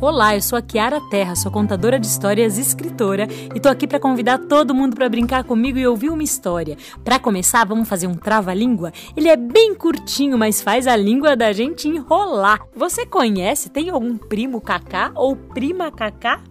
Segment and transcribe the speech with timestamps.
[0.00, 3.84] Olá, eu sou a Kiara Terra, sou contadora de histórias e escritora e tô aqui
[3.84, 6.76] para convidar todo mundo para brincar comigo e ouvir uma história.
[7.02, 8.92] Para começar, vamos fazer um trava-língua?
[9.16, 12.60] Ele é bem curtinho, mas faz a língua da gente enrolar.
[12.76, 13.70] Você conhece?
[13.70, 16.44] Tem algum primo Cacá ou prima Cacá?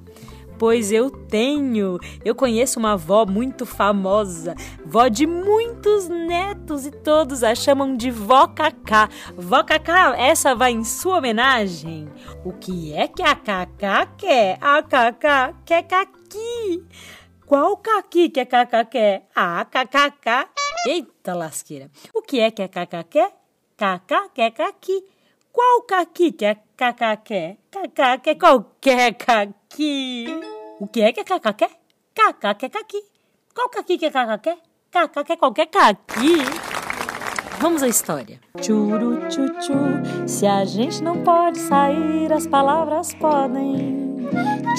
[0.57, 2.00] Pois eu tenho.
[2.25, 8.10] Eu conheço uma avó muito famosa, vó de muitos netos e todos a chamam de
[8.10, 9.10] vó Cacá.
[9.36, 12.10] Vó Cacá, essa vai em sua homenagem.
[12.43, 14.57] O que é que a Cacá quer?
[14.61, 16.83] A Cacá quer caqui.
[17.46, 19.28] Qual caqui que a Cacá quer?
[19.36, 20.50] A Cacá.
[20.88, 21.89] Eita lasqueira.
[22.14, 23.32] O que é que a Cacá quer?
[23.78, 25.04] Cacá quer caqui.
[25.57, 26.64] Qual caqui que quer?
[26.78, 27.57] Cacá quer
[28.39, 30.28] qualquer caqui.
[30.80, 31.71] O que é que quer?
[32.13, 33.02] Cacá quer caqui.
[33.55, 34.59] Qual caqui que quer?
[34.91, 36.35] Cacá quer qualquer caqui.
[37.59, 38.39] Vamos à história.
[38.61, 44.30] Churu chuchu, se a gente não pode sair, as palavras podem.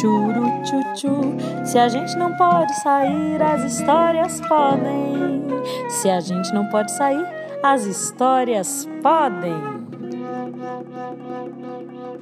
[0.00, 5.42] Churu chuchu, se a gente não pode sair, as histórias podem.
[5.88, 7.26] Se a gente não pode sair,
[7.64, 9.77] as histórias podem.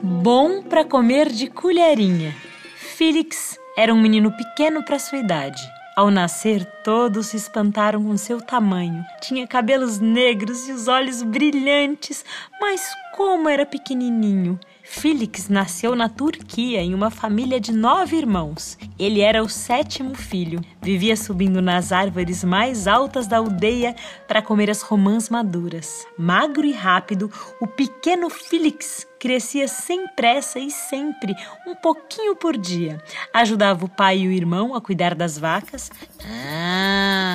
[0.03, 2.35] Bom para comer de colherinha.
[2.77, 5.63] Felix era um menino pequeno para sua idade.
[5.97, 9.03] Ao nascer, todos se espantaram com seu tamanho.
[9.23, 12.23] Tinha cabelos negros e os olhos brilhantes,
[12.61, 12.87] mas
[13.17, 14.61] como era pequenininho!
[14.89, 18.79] Felix nasceu na Turquia em uma família de nove irmãos.
[18.99, 20.61] Ele era o sétimo filho.
[20.81, 23.97] Vivia subindo nas árvores mais altas da aldeia
[24.29, 26.07] para comer as romãs maduras.
[26.17, 31.35] Magro e rápido, o pequeno Felix crescia sem pressa e sempre,
[31.67, 33.03] um pouquinho por dia.
[33.35, 35.91] Ajudava o pai e o irmão a cuidar das vacas.
[36.25, 37.26] Ah!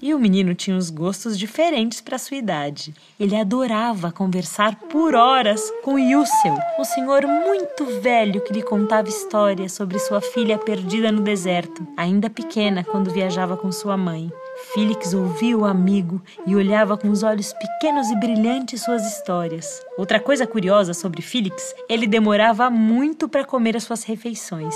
[0.00, 2.94] E o menino tinha uns gostos diferentes para sua idade.
[3.18, 9.72] Ele adorava conversar por horas com Yussel, o senhor muito velho que lhe contava histórias
[9.72, 14.30] sobre sua filha perdida no deserto, ainda pequena quando viajava com sua mãe.
[14.60, 19.80] Felix ouvia o amigo e olhava com os olhos pequenos e brilhantes suas histórias.
[19.96, 24.74] Outra coisa curiosa sobre Felix, ele demorava muito para comer as suas refeições.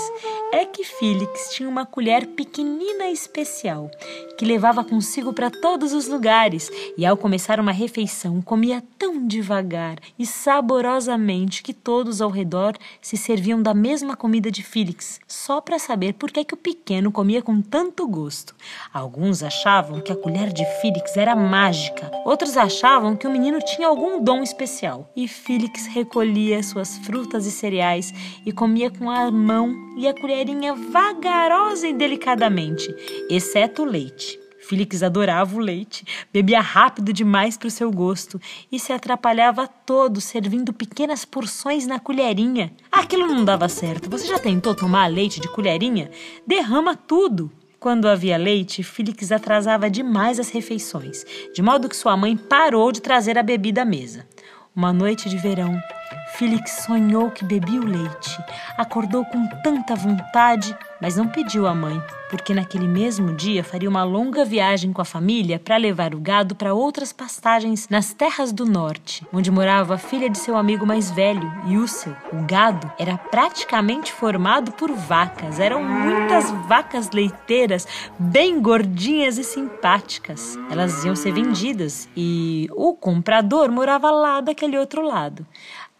[0.51, 3.91] É que Felix tinha uma colher pequenina e especial,
[4.37, 9.97] que levava consigo para todos os lugares, e ao começar uma refeição comia tão devagar
[10.17, 15.77] e saborosamente que todos ao redor se serviam da mesma comida de Felix, só para
[15.77, 18.55] saber por que, que o pequeno comia com tanto gosto.
[18.93, 19.72] Alguns achavam
[20.03, 24.43] que a colher de Felix era mágica, outros achavam que o menino tinha algum dom
[24.43, 28.13] especial e Félix recolhia suas frutas e cereais
[28.45, 32.93] e comia com a mão e a colherinha vagarosa e delicadamente,
[33.27, 34.39] exceto o leite.
[34.59, 38.39] Félix adorava o leite, bebia rápido demais para o seu gosto
[38.71, 42.71] e se atrapalhava todo servindo pequenas porções na colherinha.
[42.91, 44.09] Aquilo não dava certo.
[44.09, 46.11] Você já tentou tomar leite de colherinha?
[46.45, 47.51] Derrama tudo.
[47.83, 53.01] Quando havia leite, Félix atrasava demais as refeições, de modo que sua mãe parou de
[53.01, 54.25] trazer a bebida à mesa.
[54.73, 55.77] Uma noite de verão,
[56.35, 58.43] Felix sonhou que bebia o leite.
[58.75, 64.03] Acordou com tanta vontade, mas não pediu à mãe, porque naquele mesmo dia faria uma
[64.03, 68.65] longa viagem com a família para levar o gado para outras pastagens nas terras do
[68.65, 72.15] norte, onde morava a filha de seu amigo mais velho, Yussel.
[72.31, 75.59] O gado era praticamente formado por vacas.
[75.59, 80.57] Eram muitas vacas leiteiras, bem gordinhas e simpáticas.
[80.71, 85.45] Elas iam ser vendidas e o comprador morava lá daquele outro lado.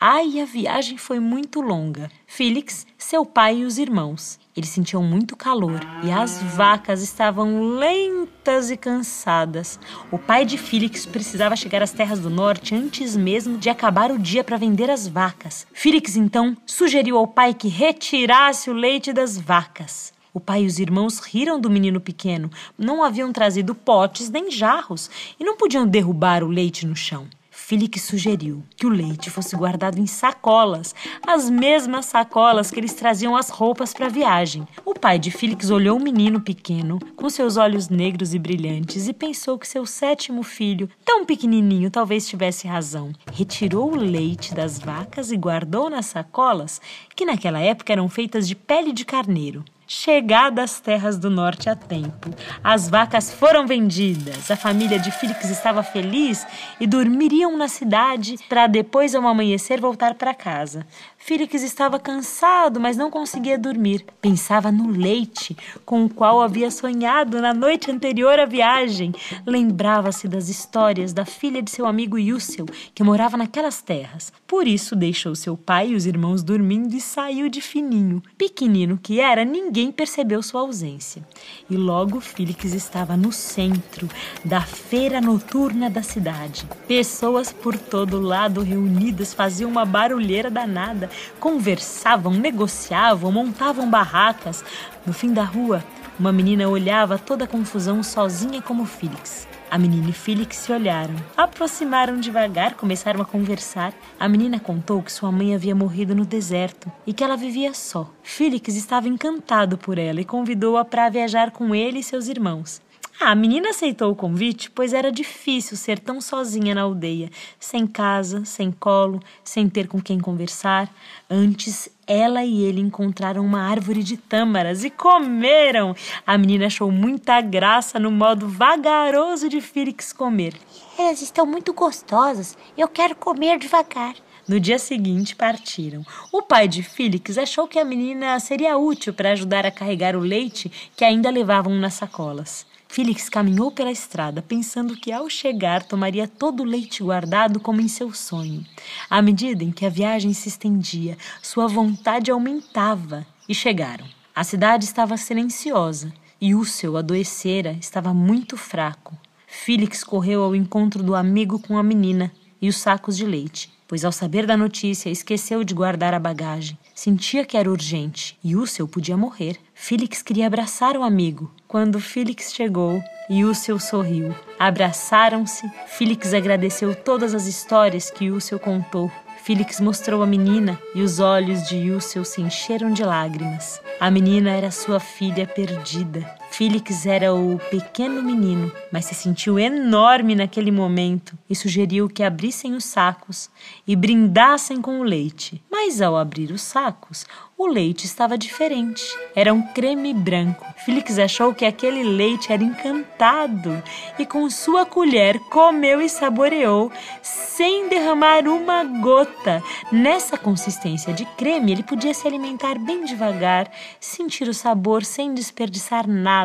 [0.06, 2.12] Ai, a viagem foi muito longa.
[2.28, 4.38] Felix, seu pai e os irmãos.
[4.54, 9.80] Eles sentiam muito calor e as vacas estavam lentas e cansadas.
[10.12, 14.20] O pai de Felix precisava chegar às terras do norte antes mesmo de acabar o
[14.20, 15.66] dia para vender as vacas.
[15.72, 20.12] Felix então sugeriu ao pai que retirasse o leite das vacas.
[20.34, 22.52] O pai e os irmãos riram do menino pequeno.
[22.78, 25.10] Não haviam trazido potes nem jarros
[25.40, 27.26] e não podiam derrubar o leite no chão.
[27.74, 30.94] Felix sugeriu que o leite fosse guardado em sacolas,
[31.26, 34.68] as mesmas sacolas que eles traziam as roupas para a viagem.
[34.86, 39.12] O pai de Felix olhou o menino pequeno, com seus olhos negros e brilhantes, e
[39.14, 43.12] pensou que seu sétimo filho, tão pequenininho, talvez tivesse razão.
[43.34, 46.80] Retirou o leite das vacas e guardou nas sacolas,
[47.16, 49.66] que naquela época eram feitas de pele de carneiro.
[49.96, 52.32] Chegada às terras do norte a tempo,
[52.64, 54.50] as vacas foram vendidas.
[54.50, 56.48] A família de Felix estava feliz
[56.80, 60.84] e dormiriam na cidade para depois ao amanhecer voltar para casa.
[61.26, 64.06] Félix estava cansado, mas não conseguia dormir.
[64.20, 65.56] Pensava no leite
[65.86, 69.14] com o qual havia sonhado na noite anterior à viagem.
[69.48, 74.34] Lembrava-se das histórias da filha de seu amigo Yussel, que morava naquelas terras.
[74.46, 78.22] Por isso, deixou seu pai e os irmãos dormindo e saiu de fininho.
[78.38, 81.26] Pequenino que era, ninguém percebeu sua ausência.
[81.70, 84.10] E logo Félix estava no centro
[84.44, 86.68] da feira noturna da cidade.
[86.86, 94.64] Pessoas por todo lado reunidas faziam uma barulheira danada conversavam, negociavam, montavam barracas.
[95.06, 95.84] No fim da rua,
[96.20, 99.48] uma menina olhava toda a confusão sozinha como Félix.
[99.74, 103.92] A menina e Félix se olharam, aproximaram devagar, começaram a conversar.
[104.20, 108.08] A menina contou que sua mãe havia morrido no deserto e que ela vivia só.
[108.22, 112.80] Félix estava encantado por ela e convidou-a para viajar com ele e seus irmãos.
[113.26, 118.44] A menina aceitou o convite, pois era difícil ser tão sozinha na aldeia, sem casa,
[118.44, 120.94] sem colo, sem ter com quem conversar.
[121.30, 125.96] Antes, ela e ele encontraram uma árvore de tâmaras e comeram.
[126.28, 130.54] A menina achou muita graça no modo vagaroso de Félix comer.
[131.00, 132.58] Elas estão muito gostosas.
[132.78, 134.16] Eu quero comer devagar.
[134.46, 136.06] No dia seguinte, partiram.
[136.30, 140.20] O pai de Félix achou que a menina seria útil para ajudar a carregar o
[140.20, 142.73] leite que ainda levavam nas sacolas.
[142.94, 147.88] Félix caminhou pela estrada, pensando que ao chegar tomaria todo o leite guardado como em
[147.88, 148.64] seu sonho.
[149.10, 154.06] À medida em que a viagem se estendia, sua vontade aumentava e chegaram.
[154.36, 159.18] A cidade estava silenciosa e o seu adoecera estava muito fraco.
[159.48, 162.32] Félix correu ao encontro do amigo com a menina
[162.62, 166.78] e os sacos de leite, pois ao saber da notícia esqueceu de guardar a bagagem.
[166.94, 169.58] Sentia que era urgente e Ússel podia morrer.
[169.74, 171.52] Félix queria abraçar o amigo.
[171.74, 174.36] Quando Félix chegou, Ússel sorriu.
[174.60, 175.68] Abraçaram-se.
[175.88, 179.12] Félix agradeceu todas as histórias que Ússel contou.
[179.44, 183.82] Félix mostrou a menina e os olhos de Ússel se encheram de lágrimas.
[184.00, 186.24] A menina era sua filha perdida.
[186.56, 192.76] Félix era o pequeno menino, mas se sentiu enorme naquele momento e sugeriu que abrissem
[192.76, 193.50] os sacos
[193.88, 195.64] e brindassem com o leite.
[195.72, 197.26] Mas ao abrir os sacos,
[197.58, 199.04] o leite estava diferente.
[199.36, 200.66] Era um creme branco.
[200.86, 203.82] Félix achou que aquele leite era encantado
[204.20, 206.92] e com sua colher comeu e saboreou
[207.22, 209.64] sem derramar uma gota.
[209.92, 216.08] Nessa consistência de creme, ele podia se alimentar bem devagar, sentir o sabor sem desperdiçar
[216.08, 216.43] nada.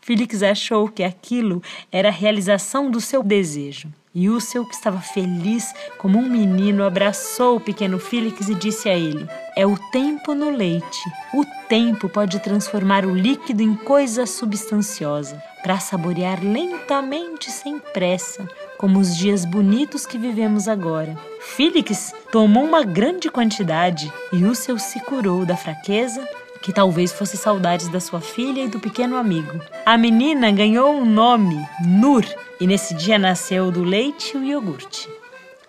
[0.00, 3.88] Félix achou que aquilo era a realização do seu desejo.
[4.12, 8.96] E seu que estava feliz como um menino abraçou o pequeno Félix e disse a
[8.96, 9.24] ele:
[9.56, 11.00] É o tempo no leite.
[11.32, 18.98] O tempo pode transformar o líquido em coisa substanciosa, para saborear lentamente sem pressa, como
[18.98, 21.16] os dias bonitos que vivemos agora.
[21.40, 26.26] Félix tomou uma grande quantidade e seu se curou da fraqueza
[26.62, 29.60] que talvez fosse saudades da sua filha e do pequeno amigo.
[29.84, 32.24] A menina ganhou um nome, Nur,
[32.60, 35.08] e nesse dia nasceu do leite o iogurte.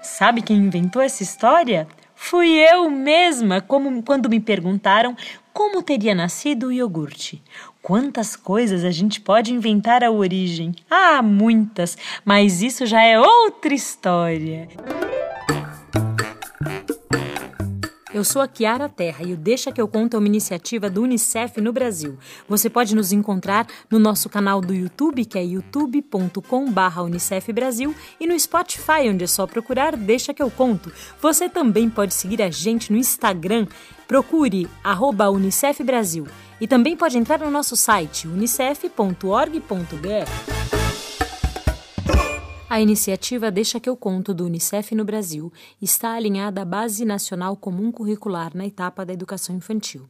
[0.01, 1.87] Sabe quem inventou essa história?
[2.15, 5.15] Fui eu mesma, como quando me perguntaram
[5.53, 7.41] como teria nascido o iogurte.
[7.81, 10.73] Quantas coisas a gente pode inventar a origem?
[10.89, 14.67] Ah, muitas, mas isso já é outra história.
[18.21, 21.01] Eu sou a Kiara Terra e o Deixa que eu conto é uma iniciativa do
[21.01, 22.19] Unicef no Brasil.
[22.47, 28.39] Você pode nos encontrar no nosso canal do YouTube, que é youtube.com/unicef Brasil, e no
[28.39, 30.91] Spotify, onde é só procurar Deixa que eu conto.
[31.19, 33.65] Você também pode seguir a gente no Instagram,
[34.07, 34.69] procure
[35.33, 36.27] @unicef Brasil,
[36.59, 40.80] e também pode entrar no nosso site unicef.org.br.
[42.71, 45.51] A iniciativa Deixa que eu conto do Unicef no Brasil
[45.81, 50.07] está alinhada à Base Nacional Comum Curricular na etapa da educação infantil.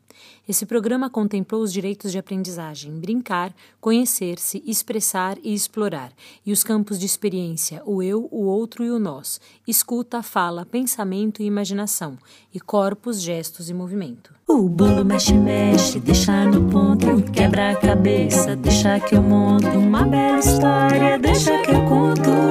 [0.48, 6.12] Esse programa contemplou os direitos de aprendizagem, brincar, conhecer-se, expressar e explorar,
[6.46, 11.42] e os campos de experiência, o eu, o outro e o nós, escuta, fala, pensamento
[11.42, 12.16] e imaginação,
[12.54, 14.36] e corpos, gestos e movimento.
[14.48, 20.04] O bolo mexe, mexe, deixa no ponto, quebra a cabeça, deixa que eu monto uma
[20.06, 22.51] bela história, deixa que eu conto.